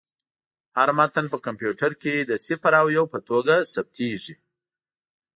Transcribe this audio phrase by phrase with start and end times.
[0.77, 4.33] هر متن په کمپیوټر کې د صفر او یو په توګه ثبت کېږي.